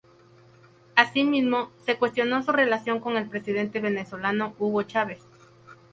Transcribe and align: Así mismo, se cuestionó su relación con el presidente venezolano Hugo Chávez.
Así 0.95 1.21
mismo, 1.23 1.69
se 1.85 1.99
cuestionó 1.99 2.41
su 2.41 2.51
relación 2.51 2.99
con 2.99 3.17
el 3.17 3.29
presidente 3.29 3.79
venezolano 3.79 4.55
Hugo 4.57 4.81
Chávez. 4.81 5.19